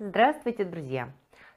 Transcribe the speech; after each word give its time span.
Здравствуйте, 0.00 0.64
друзья! 0.64 1.12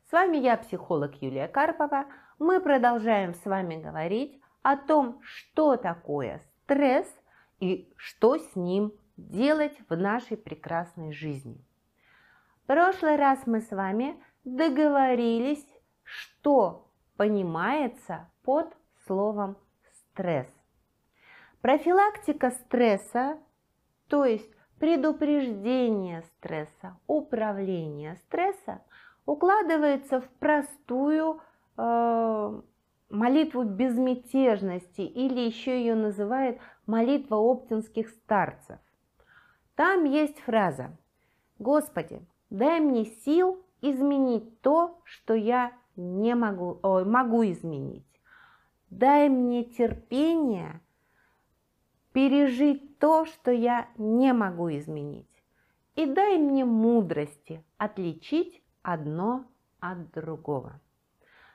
С 0.08 0.12
вами 0.12 0.38
я, 0.38 0.58
психолог 0.58 1.20
Юлия 1.24 1.47
Карпова. 1.47 2.05
Мы 2.38 2.60
продолжаем 2.60 3.33
с 3.33 3.44
вами 3.46 3.82
говорить 3.82 4.40
о 4.62 4.78
том, 4.78 5.20
что 5.24 5.75
такое 5.75 6.43
стресс 6.63 7.11
и 7.59 7.92
что 7.95 8.38
с 8.38 8.55
ним 8.55 8.93
делать 9.18 9.75
в 9.89 9.97
нашей 9.97 10.38
прекрасной 10.38 11.13
жизни. 11.13 11.65
В 12.61 12.68
прошлый 12.68 13.15
раз 13.15 13.47
мы 13.47 13.59
с 13.59 13.71
вами 13.71 14.23
договорились, 14.43 15.67
что 16.04 16.91
понимается 17.17 18.29
под 18.43 18.71
словом 19.07 19.57
стресс. 20.11 20.47
Профилактика 21.61 22.51
стресса, 22.51 23.39
то 24.07 24.25
есть 24.25 24.51
предупреждение 24.80 26.23
стресса, 26.23 26.98
управление 27.07 28.16
стресса 28.16 28.82
укладывается 29.26 30.22
в 30.22 30.30
простую 30.40 31.41
э, 31.77 32.62
молитву 33.09 33.63
безмятежности 33.63 35.02
или 35.02 35.41
еще 35.41 35.80
ее 35.80 35.95
называют 35.95 36.59
молитва 36.85 37.35
оптинских 37.35 38.09
старцев. 38.09 38.80
Там 39.76 40.05
есть 40.05 40.40
фраза 40.40 40.98
«Господи, 41.59 42.21
дай 42.49 42.80
мне 42.80 43.05
сил 43.05 43.63
изменить 43.82 44.62
то, 44.62 45.02
что 45.04 45.34
я 45.34 45.71
не 45.96 46.35
могу, 46.35 46.80
о, 46.84 47.04
могу 47.04 47.44
изменить. 47.44 48.05
Дай 48.90 49.27
мне 49.27 49.63
терпение 49.63 50.82
пережить 52.17 52.98
то, 52.98 53.26
что 53.26 53.52
я 53.52 53.89
не 53.95 54.34
могу 54.34 54.71
изменить. 54.71 55.30
И 55.94 56.07
дай 56.07 56.40
мне 56.40 56.66
мудрости 56.66 57.63
отличить 57.77 58.63
одно 58.81 59.45
от 59.80 60.09
другого. 60.13 60.81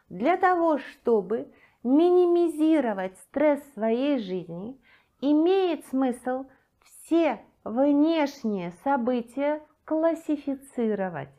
Для 0.09 0.37
того, 0.37 0.79
чтобы 0.79 1.53
минимизировать 1.83 3.19
стресс 3.19 3.61
своей 3.75 4.19
жизни, 4.19 4.81
имеет 5.21 5.85
смысл 5.87 6.45
все 6.85 7.41
внешние 7.65 8.71
события 8.85 9.63
классифицировать. 9.85 11.35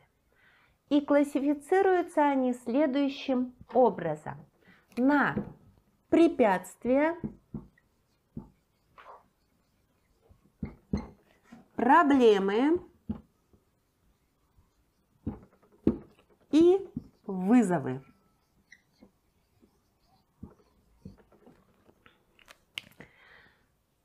И 0.90 1.00
классифицируются 1.00 2.26
они 2.26 2.52
следующим 2.52 3.54
образом. 3.72 4.34
На 4.98 5.34
препятствия, 6.10 7.16
проблемы 11.76 12.80
и 16.50 16.78
вызовы. 17.26 18.02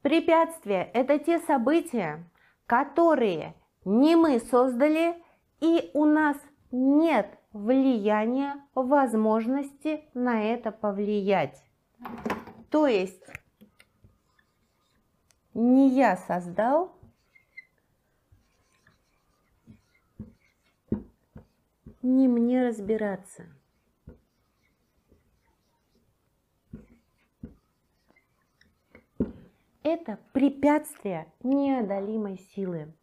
Препятствия– 0.02 0.90
это 0.94 1.20
те 1.20 1.40
события, 1.40 2.24
которые 2.66 3.56
не 3.86 4.16
мы 4.16 4.40
создали, 4.40 5.22
и 5.60 5.92
у 5.94 6.06
нас 6.06 6.38
нет 6.72 7.38
влияния, 7.52 8.64
возможности 8.74 10.10
на 10.14 10.42
это 10.44 10.72
повлиять. 10.72 11.64
То 12.70 12.88
есть 12.88 13.24
не 15.54 15.90
я 15.90 16.16
создал, 16.16 16.99
не 22.02 22.28
мне 22.28 22.68
разбираться. 22.68 23.46
Это 29.84 30.20
препятствие 30.34 31.32
неодолимой 31.42 32.38
силы. 32.54 32.94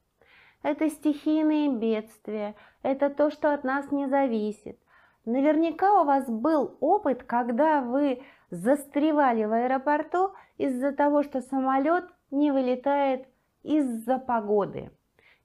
Это 0.63 0.89
стихийные 0.91 1.71
бедствия, 1.71 2.55
это 2.83 3.09
то, 3.11 3.31
что 3.31 3.55
от 3.55 3.65
нас 3.65 3.91
не 3.91 4.09
зависит. 4.09 4.79
Наверняка 5.25 6.03
у 6.03 6.05
вас 6.05 6.29
был 6.29 6.77
опыт, 6.81 7.23
когда 7.25 7.83
вы 7.83 8.23
застревали 8.51 9.45
в 9.45 9.53
аэропорту 9.53 10.33
из-за 10.59 10.93
того, 10.93 11.23
что 11.23 11.41
самолет 11.41 12.05
не 12.31 12.53
вылетает 12.53 13.27
из-за 13.63 14.19
погоды. 14.19 14.91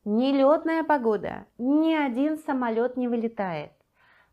Нелетная 0.03 0.83
погода, 0.83 1.45
ни 1.59 1.93
один 1.93 2.39
самолет 2.39 2.97
не 2.97 3.07
вылетает. 3.07 3.71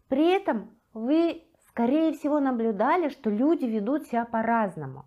При 0.09 0.27
этом 0.31 0.71
вы, 0.95 1.45
скорее 1.69 2.15
всего, 2.15 2.41
наблюдали, 2.41 3.11
что 3.11 3.29
люди 3.29 3.67
ведут 3.67 4.07
себя 4.07 4.25
по-разному. 4.25 5.05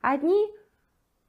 Одни 0.00 0.50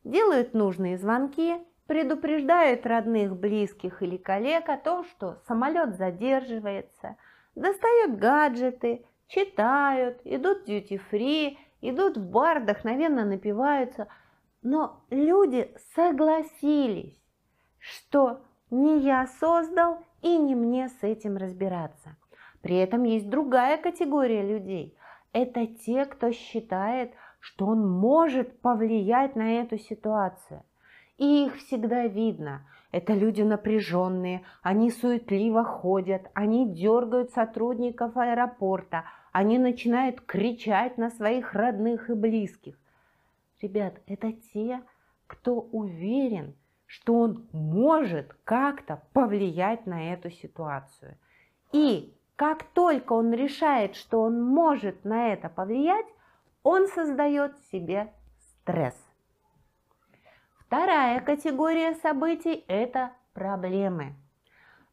делают 0.03 0.55
нужные 0.55 0.97
звонки, 0.97 1.57
предупреждают 1.85 2.85
родных, 2.87 3.35
близких 3.35 4.01
или 4.01 4.17
коллег 4.17 4.69
о 4.69 4.77
том, 4.77 5.03
что 5.05 5.37
самолет 5.47 5.95
задерживается, 5.95 7.15
достают 7.53 8.17
гаджеты, 8.17 9.05
читают, 9.27 10.19
идут 10.23 10.65
дьюти-фри, 10.65 11.59
идут 11.81 12.17
в 12.17 12.29
бар, 12.29 12.61
вдохновенно 12.61 13.23
напиваются. 13.23 14.07
Но 14.63 15.03
люди 15.11 15.73
согласились, 15.95 17.21
что 17.77 18.41
не 18.69 18.99
я 18.99 19.27
создал 19.39 19.99
и 20.21 20.37
не 20.37 20.55
мне 20.55 20.89
с 20.89 21.03
этим 21.03 21.37
разбираться. 21.37 22.15
При 22.61 22.75
этом 22.77 23.03
есть 23.03 23.29
другая 23.29 23.77
категория 23.77 24.41
людей. 24.41 24.97
Это 25.31 25.67
те, 25.67 26.05
кто 26.05 26.31
считает, 26.31 27.13
что 27.39 27.67
он 27.67 27.89
может 27.89 28.59
повлиять 28.61 29.35
на 29.35 29.61
эту 29.61 29.77
ситуацию. 29.77 30.63
И 31.17 31.45
их 31.45 31.57
всегда 31.57 32.07
видно. 32.07 32.67
Это 32.91 33.13
люди 33.13 33.41
напряженные, 33.41 34.43
они 34.61 34.91
суетливо 34.91 35.63
ходят, 35.63 36.29
они 36.33 36.73
дергают 36.73 37.31
сотрудников 37.31 38.15
аэропорта, 38.15 39.03
они 39.31 39.59
начинают 39.59 40.21
кричать 40.21 40.97
на 40.97 41.09
своих 41.09 41.53
родных 41.53 42.09
и 42.09 42.13
близких. 42.13 42.75
Ребят, 43.61 43.95
это 44.07 44.31
те, 44.31 44.81
кто 45.25 45.59
уверен, 45.59 46.55
что 46.87 47.19
он 47.19 47.47
может 47.51 48.35
как-то 48.43 49.03
повлиять 49.13 49.85
на 49.85 50.13
эту 50.13 50.31
ситуацию. 50.31 51.17
И 51.71 52.17
как 52.35 52.63
только 52.63 53.13
он 53.13 53.33
решает, 53.33 53.95
что 53.95 54.21
он 54.21 54.41
может 54.43 55.05
на 55.05 55.33
это 55.33 55.49
повлиять, 55.49 56.05
он 56.63 56.87
создает 56.87 57.57
себе 57.71 58.13
стресс. 58.39 58.95
Вторая 60.59 61.19
категория 61.21 61.93
событий– 61.95 62.65
это 62.67 63.11
проблемы. 63.33 64.15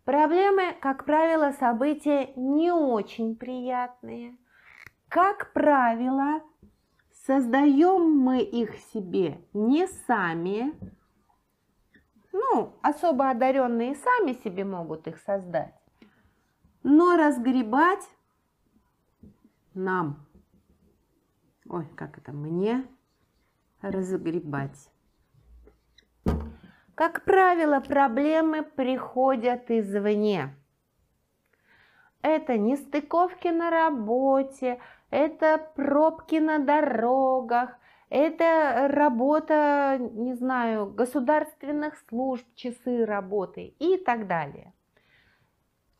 Проблемы, 0.05 0.75
как 0.81 1.05
правило, 1.05 1.53
события 1.53 2.33
не 2.37 2.71
очень 2.71 3.37
приятные. 3.37 4.37
Как 5.09 5.53
правило, 5.53 6.43
создаем 7.27 8.19
мы 8.19 8.41
их 8.43 8.77
себе 8.93 9.41
не 9.53 9.87
сами, 10.07 10.75
ну, 12.35 12.73
особо 12.83 13.31
одаренные 13.31 13.95
сами 13.95 14.33
себе 14.33 14.65
могут 14.65 15.07
их 15.07 15.19
создать. 15.21 15.73
Но 16.83 17.17
разгребать 17.17 18.03
нам. 19.73 20.27
Ой, 21.69 21.87
как 21.95 22.19
это 22.19 22.33
мне 22.33 22.85
разгребать. 23.81 24.91
Как 26.97 27.25
правило, 27.25 27.79
проблемы 27.79 28.65
приходят 28.65 29.71
извне. 29.71 30.57
Это 32.21 32.59
нестыковки 32.59 33.49
на 33.49 33.71
работе, 33.71 34.81
это 35.11 35.59
пробки 35.77 36.37
на 36.37 36.59
дорогах, 36.59 37.79
это 38.11 38.89
работа, 38.91 39.99
не 39.99 40.35
знаю, 40.35 40.87
государственных 40.87 41.97
служб, 42.09 42.47
часы 42.55 43.05
работы 43.05 43.75
и 43.79 43.97
так 43.97 44.27
далее. 44.27 44.73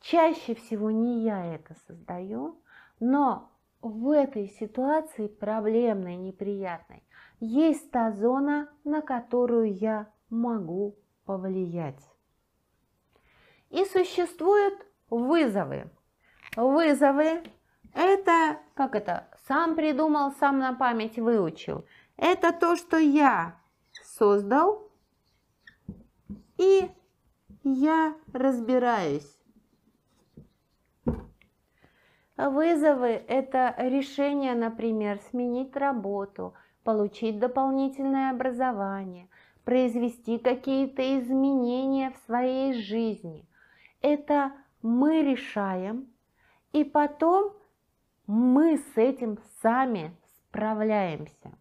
Чаще 0.01 0.55
всего 0.55 0.91
не 0.91 1.23
я 1.23 1.55
это 1.55 1.75
создаю, 1.87 2.61
но 2.99 3.51
в 3.81 4.09
этой 4.11 4.47
ситуации 4.47 5.27
проблемной, 5.27 6.15
неприятной, 6.15 7.03
есть 7.39 7.91
та 7.91 8.11
зона, 8.11 8.69
на 8.83 9.01
которую 9.01 9.73
я 9.73 10.11
могу 10.29 10.95
повлиять. 11.25 12.03
И 13.69 13.83
существуют 13.85 14.85
вызовы. 15.09 15.89
Вызовы– 16.55 17.43
это, 17.95 18.59
как 18.75 18.95
это, 18.95 19.27
сам 19.47 19.75
придумал, 19.75 20.31
сам 20.39 20.59
на 20.59 20.73
память 20.73 21.17
выучил– 21.17 21.85
это 22.17 22.53
то, 22.53 22.75
что 22.75 22.97
я 22.97 23.55
создал, 23.91 24.89
и 26.57 26.89
я 27.63 28.15
разбираюсь. 28.31 29.31
Вызовы– 32.37 33.07
это 33.27 33.75
решение, 33.77 34.55
например, 34.55 35.19
сменить 35.29 35.75
работу, 35.75 36.53
получить 36.83 37.39
дополнительное 37.39 38.31
образование, 38.31 39.29
произвести 39.63 40.37
какие-то 40.37 41.01
изменения 41.19 42.11
в 42.11 42.17
своей 42.25 42.73
жизни. 42.73 43.47
Это 44.01 44.51
мы 44.81 45.21
решаем, 45.21 46.07
и 46.73 46.83
потом 46.83 47.53
мы 48.27 48.77
с 48.77 48.97
этим 48.97 49.37
сами 49.61 50.15
справляемся. 50.37 51.51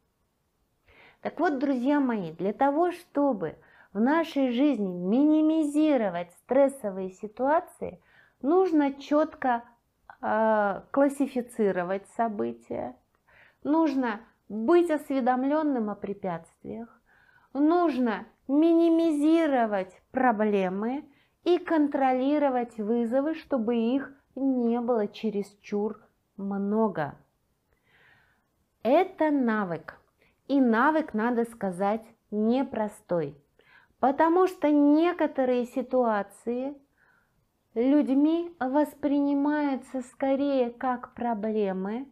Так 1.21 1.41
вот, 1.41 1.59
друзья 1.59 2.01
мои, 2.01 2.33
для 2.33 2.53
того, 2.53 2.93
чтобы 2.93 3.57
в 3.93 4.01
нашей 4.01 4.51
жизни 4.51 4.93
минимизировать 4.93 6.33
стрессовые 6.43 7.11
ситуации, 7.11 8.01
нужно 8.43 8.93
четко 8.95 9.65
э, 10.21 10.83
классифицировать 10.91 12.07
события, 12.17 12.97
нужно 13.63 14.21
быть 14.49 14.91
осведомленным 14.91 15.91
о 15.91 15.95
препятствиях, 15.95 17.01
нужно 17.53 18.27
минимизировать 18.49 20.03
проблемы 20.11 21.05
и 21.45 21.59
контролировать 21.59 22.77
вызовы, 22.77 23.35
чтобы 23.35 23.77
их 23.77 24.13
не 24.35 24.81
было 24.81 25.09
чересчур 25.09 26.05
много. 26.37 27.17
Это 28.83 29.31
навык. 29.31 30.01
И 30.47 30.61
навык, 30.61 31.15
надо 31.15 31.45
сказать, 31.45 32.05
непростой. 32.31 33.37
Потому 33.99 34.47
что 34.47 34.71
некоторые 34.71 35.65
ситуации 35.65 36.75
людьми 37.75 38.55
воспринимаются 38.61 40.03
скорее 40.03 40.71
как 40.71 41.15
проблемы, 41.15 42.09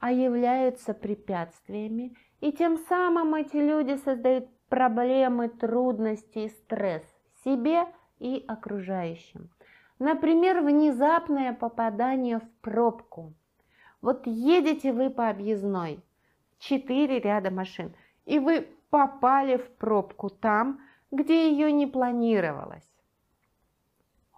а 0.00 0.10
являются 0.10 0.92
препятствиями. 0.92 2.16
И 2.40 2.52
тем 2.52 2.76
самым 2.88 3.34
эти 3.36 3.56
люди 3.56 3.96
создают 3.96 4.48
проблемы, 4.68 5.48
трудности 5.48 6.40
и 6.40 6.48
стресс 6.48 7.04
себе 7.44 7.86
и 8.18 8.44
окружающим. 8.48 9.53
Например, 9.98 10.60
внезапное 10.60 11.52
попадание 11.52 12.40
в 12.40 12.50
пробку. 12.60 13.32
Вот 14.02 14.26
едете 14.26 14.92
вы 14.92 15.08
по 15.08 15.28
объездной, 15.28 16.02
четыре 16.58 17.20
ряда 17.20 17.50
машин, 17.50 17.94
и 18.24 18.38
вы 18.38 18.68
попали 18.90 19.56
в 19.56 19.70
пробку 19.76 20.30
там, 20.30 20.80
где 21.10 21.50
ее 21.50 21.72
не 21.72 21.86
планировалось. 21.86 22.88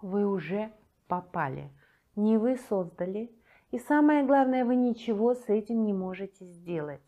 Вы 0.01 0.27
уже 0.27 0.71
попали, 1.07 1.71
не 2.15 2.37
вы 2.37 2.57
создали, 2.57 3.31
и 3.71 3.79
самое 3.79 4.23
главное, 4.23 4.63
вы 4.63 4.75
ничего 4.75 5.33
с 5.33 5.49
этим 5.49 5.83
не 5.85 5.93
можете 5.93 6.45
сделать. 6.45 7.01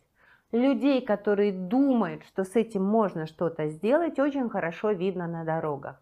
Людей, 0.52 1.02
которые 1.02 1.54
думают, 1.54 2.24
что 2.24 2.44
с 2.44 2.56
этим 2.56 2.84
можно 2.84 3.28
что-то 3.28 3.70
сделать, 3.70 4.20
очень 4.20 4.50
хорошо 4.50 4.92
видно 4.92 5.28
на 5.28 5.46
дорогах. 5.46 6.02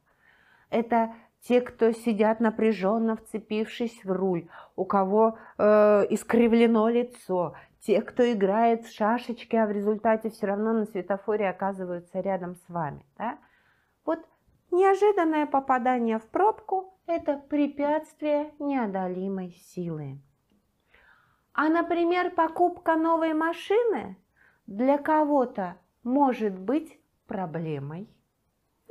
Это 0.69 1.13
те, 1.47 1.61
кто 1.61 1.91
сидят 1.91 2.39
напряженно 2.39 3.15
вцепившись 3.15 4.03
в 4.03 4.11
руль, 4.11 4.47
у 4.75 4.83
кого 4.83 5.37
э, 5.57 5.63
искривлено 6.09 6.89
лицо, 6.89 7.55
те, 7.79 8.01
кто 8.01 8.29
играет 8.31 8.85
в 8.85 8.93
шашечки, 8.93 9.55
а 9.55 9.65
в 9.65 9.71
результате 9.71 10.29
все 10.29 10.47
равно 10.47 10.73
на 10.73 10.85
светофоре 10.85 11.47
оказываются 11.49 12.19
рядом 12.19 12.55
с 12.55 12.69
вами. 12.69 13.05
Да? 13.17 13.37
Вот 14.05 14.19
неожиданное 14.71 15.45
попадание 15.45 16.19
в 16.19 16.25
пробку– 16.25 16.93
это 17.07 17.37
препятствие 17.37 18.51
неодолимой 18.59 19.51
силы. 19.73 20.19
А, 21.53 21.69
например, 21.69 22.31
покупка 22.31 22.95
новой 22.95 23.33
машины 23.33 24.17
для 24.67 24.97
кого-то 24.97 25.77
может 26.03 26.59
быть 26.59 26.99
проблемой. 27.25 28.09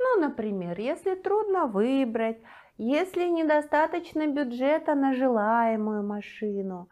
Ну, 0.07 0.21
например, 0.21 0.79
если 0.79 1.15
трудно 1.15 1.65
выбрать, 1.65 2.37
если 2.77 3.27
недостаточно 3.27 4.27
бюджета 4.27 4.95
на 4.95 5.13
желаемую 5.13 6.03
машину, 6.03 6.89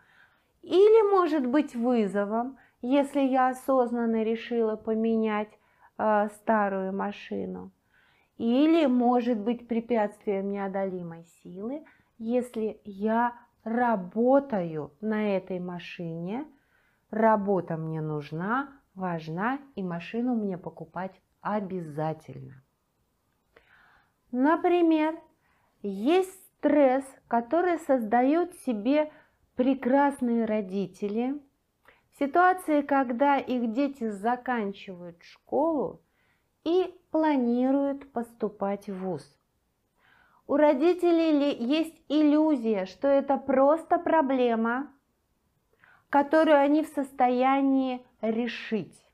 или 0.61 1.09
может 1.09 1.45
быть 1.45 1.75
вызовом, 1.75 2.57
если 2.81 3.21
я 3.21 3.49
осознанно 3.49 4.23
решила 4.23 4.75
поменять 4.75 5.49
э, 5.97 6.27
старую 6.35 6.93
машину, 6.93 7.71
или 8.37 8.85
может 8.85 9.39
быть 9.39 9.67
препятствием 9.67 10.51
неодолимой 10.51 11.23
силы, 11.41 11.85
если 12.17 12.81
я 12.83 13.33
работаю 13.63 14.91
на 14.99 15.37
этой 15.37 15.59
машине, 15.59 16.45
работа 17.11 17.77
мне 17.77 18.01
нужна, 18.01 18.69
важна, 18.93 19.59
и 19.75 19.83
машину 19.83 20.35
мне 20.35 20.57
покупать 20.57 21.21
обязательно. 21.41 22.64
Например, 24.37 25.17
есть 25.81 26.37
стресс, 26.57 27.05
который 27.29 27.79
создает 27.79 28.53
себе 28.65 29.09
прекрасные 29.55 30.43
родители. 30.43 31.41
В 32.11 32.19
ситуации, 32.19 32.81
когда 32.81 33.37
их 33.37 33.71
дети 33.71 34.09
заканчивают 34.09 35.23
школу 35.23 36.01
и 36.65 36.93
планируют 37.11 38.11
поступать 38.11 38.89
в 38.89 39.05
ВУЗ. 39.05 39.25
У 40.47 40.57
родителей 40.57 41.55
есть 41.55 42.03
иллюзия, 42.09 42.87
что 42.87 43.07
это 43.07 43.37
просто 43.37 43.97
проблема, 43.97 44.91
которую 46.09 46.57
они 46.57 46.83
в 46.83 46.89
состоянии 46.89 48.05
решить. 48.19 49.04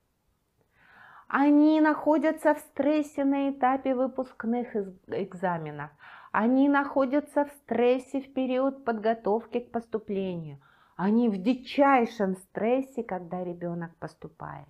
Они 1.34 1.80
находятся 1.80 2.54
в 2.54 2.60
стрессе 2.60 3.24
на 3.24 3.52
этапе 3.52 3.96
выпускных 3.96 4.76
экзаменов. 5.08 5.90
Они 6.34 6.68
находятся 6.68 7.46
в 7.46 7.52
стрессе 7.52 8.20
в 8.20 8.34
период 8.34 8.84
подготовки 8.84 9.62
к 9.62 9.72
поступлению. 9.72 10.60
Они 10.98 11.30
в 11.30 11.42
дичайшем 11.42 12.36
стрессе, 12.36 13.04
когда 13.04 13.46
ребенок 13.46 13.96
поступает. 13.96 14.68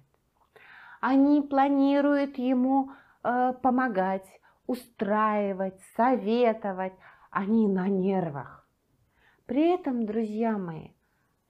Они 1.00 1.42
планируют 1.42 2.38
ему 2.38 2.92
э, 3.24 3.54
помогать, 3.60 4.28
устраивать, 4.68 5.82
советовать. 5.98 6.94
Они 7.32 7.68
на 7.68 7.88
нервах. 7.88 8.70
При 9.48 9.68
этом, 9.68 10.06
друзья 10.06 10.60
мои, 10.60 10.90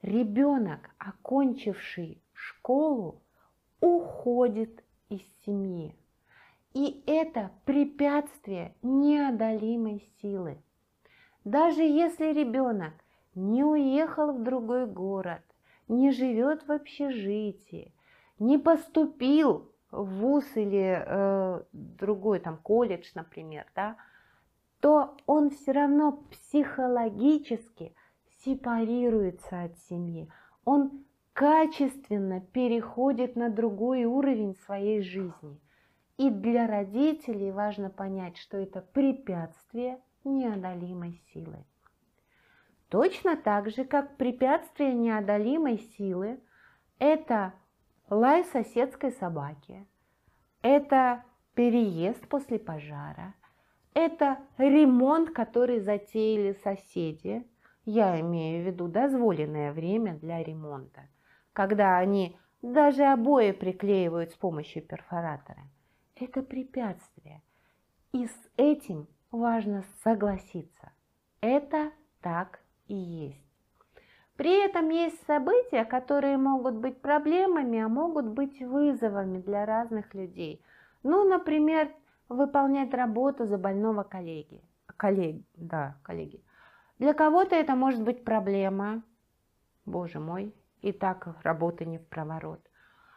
ребенок, 0.01 0.89
окончивший 0.99 2.23
школу, 2.31 3.21
уходит 3.81 4.81
из 5.11 5.21
семьи. 5.45 5.93
И 6.73 7.03
это 7.05 7.51
препятствие 7.65 8.73
неодолимой 8.81 10.09
силы. 10.21 10.57
Даже 11.43 11.83
если 11.83 12.31
ребенок 12.31 12.93
не 13.35 13.63
уехал 13.63 14.31
в 14.31 14.41
другой 14.41 14.85
город, 14.85 15.41
не 15.87 16.11
живет 16.11 16.65
в 16.67 16.71
общежитии, 16.71 17.93
не 18.39 18.57
поступил 18.57 19.69
в 19.91 20.05
ВУЗ 20.05 20.45
или 20.55 21.03
э, 21.05 21.63
другой 21.73 22.39
там 22.39 22.57
колледж, 22.57 23.09
например, 23.15 23.65
да, 23.75 23.97
то 24.79 25.17
он 25.25 25.49
все 25.49 25.73
равно 25.73 26.23
психологически 26.31 27.93
сепарируется 28.43 29.63
от 29.63 29.77
семьи. 29.89 30.31
Он 30.63 31.03
качественно 31.33 32.41
переходит 32.41 33.35
на 33.35 33.49
другой 33.49 34.05
уровень 34.05 34.55
своей 34.65 35.01
жизни. 35.01 35.59
И 36.17 36.29
для 36.29 36.67
родителей 36.67 37.51
важно 37.51 37.89
понять, 37.89 38.37
что 38.37 38.57
это 38.57 38.81
препятствие 38.81 39.99
неодолимой 40.23 41.21
силы. 41.33 41.65
Точно 42.89 43.37
так 43.37 43.69
же, 43.71 43.85
как 43.85 44.17
препятствие 44.17 44.93
неодолимой 44.93 45.79
силы– 45.97 46.39
это 46.99 47.53
лай 48.09 48.43
соседской 48.43 49.11
собаки, 49.13 49.87
это 50.61 51.23
переезд 51.55 52.27
после 52.27 52.59
пожара, 52.59 53.33
это 53.93 54.39
ремонт, 54.57 55.31
который 55.31 55.79
затеяли 55.79 56.53
соседи, 56.63 57.47
я 57.85 58.19
имею 58.19 58.63
в 58.63 58.67
виду 58.67 58.87
дозволенное 58.87 59.71
время 59.71 60.15
для 60.19 60.43
ремонта– 60.43 61.07
когда 61.53 61.97
они 61.97 62.37
даже 62.61 63.03
обои 63.03 63.51
приклеивают 63.51 64.31
с 64.31 64.35
помощью 64.35 64.83
перфоратора. 64.83 65.63
Это 66.15 66.41
препятствие. 66.43 67.41
И 68.13 68.27
с 68.27 68.49
этим 68.57 69.07
важно 69.31 69.83
согласиться. 70.03 70.91
Это 71.41 71.91
так 72.21 72.59
и 72.87 72.95
есть. 72.95 73.51
При 74.35 74.63
этом 74.65 74.89
есть 74.89 75.23
события, 75.25 75.85
которые 75.85 76.37
могут 76.37 76.75
быть 76.75 77.01
проблемами, 77.01 77.79
а 77.79 77.87
могут 77.87 78.25
быть 78.25 78.59
вызовами 78.59 79.39
для 79.39 79.65
разных 79.65 80.13
людей. 80.13 80.63
Ну, 81.03 81.27
например, 81.27 81.91
выполнять 82.27 82.93
работу 82.93 83.45
за 83.45 83.57
больного 83.57 84.03
коллеги. 84.03 84.63
Коллеги, 84.97 85.43
да, 85.55 85.97
коллеги. 86.03 86.43
Для 86.99 87.13
кого-то 87.13 87.55
это 87.55 87.75
может 87.75 88.03
быть 88.03 88.23
проблема. 88.23 89.03
Боже 89.85 90.19
мой, 90.19 90.53
и 90.81 90.91
так 90.91 91.27
работа 91.43 91.85
не 91.85 91.97
в 91.97 92.07
проворот. 92.07 92.59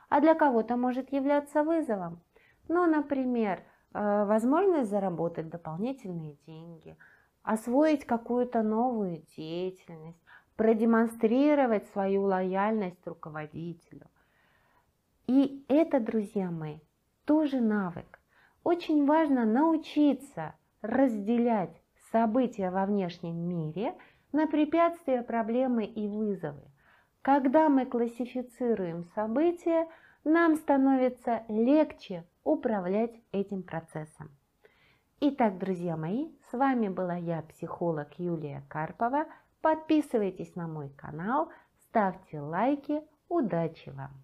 А 0.09 0.21
для 0.21 0.35
кого-то 0.35 0.77
может 0.77 1.13
являться 1.13 1.63
вызовом. 1.63 2.21
Ну, 2.69 2.87
например, 2.87 3.63
э, 3.93 4.25
возможность 4.25 4.91
заработать 4.91 5.49
дополнительные 5.49 6.37
деньги, 6.47 6.97
освоить 7.43 8.05
какую-то 8.05 8.63
новую 8.63 9.25
деятельность, 9.37 10.23
продемонстрировать 10.57 11.87
свою 11.89 12.23
лояльность 12.23 13.07
руководителю. 13.07 14.07
И 15.27 15.65
это, 15.69 16.01
друзья 16.01 16.51
мои, 16.51 16.79
тоже 17.25 17.61
навык. 17.61 18.21
Очень 18.63 19.07
важно 19.07 19.45
научиться 19.45 20.55
разделять 20.81 21.83
события 22.13 22.71
во 22.71 22.87
внешнем 22.87 23.37
мире 23.37 23.95
на 24.33 24.47
препятствия, 24.47 25.23
проблемы 25.23 25.85
и 25.85 26.07
вызовы. 26.07 26.63
Когда 27.25 27.71
мы 27.71 27.87
классифицируем 27.87 29.07
события, 29.15 29.89
нам 30.25 30.57
становится 30.57 31.43
легче 31.49 32.27
управлять 32.45 33.15
этим 33.33 33.63
процессом. 33.63 34.31
Итак, 35.21 35.57
друзья 35.57 35.97
мои, 35.97 36.29
с 36.51 36.53
вами 36.53 36.89
была 36.89 37.15
я, 37.15 37.41
психолог 37.41 38.09
Юлия 38.19 38.63
Карпова. 38.69 39.25
Подписывайтесь 39.63 40.55
на 40.55 40.67
мой 40.69 40.91
канал, 40.91 41.49
ставьте 41.89 42.41
лайки. 42.41 43.01
Удачи 43.31 43.89
вам! 43.89 44.24